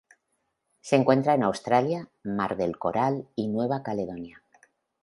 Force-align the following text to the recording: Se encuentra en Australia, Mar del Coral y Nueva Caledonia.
Se 0.81 0.95
encuentra 0.95 1.35
en 1.35 1.43
Australia, 1.43 2.09
Mar 2.23 2.57
del 2.57 2.79
Coral 2.79 3.27
y 3.35 3.49
Nueva 3.49 3.83
Caledonia. 3.83 4.41